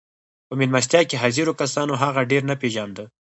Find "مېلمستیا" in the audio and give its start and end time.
0.59-1.01